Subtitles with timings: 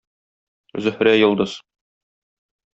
[0.85, 1.55] Зөһрә йолдыз